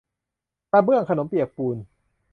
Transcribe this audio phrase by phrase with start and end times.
[0.71, 1.77] กระเบื้องขนมเปียกปูน